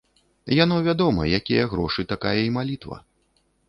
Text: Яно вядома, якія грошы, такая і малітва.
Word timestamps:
Яно 0.63 0.79
вядома, 0.87 1.29
якія 1.41 1.69
грошы, 1.77 2.09
такая 2.15 2.37
і 2.49 2.53
малітва. 2.61 2.95